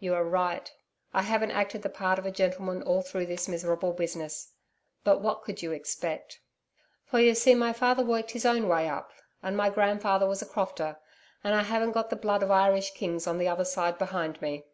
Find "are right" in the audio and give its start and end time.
0.14-0.68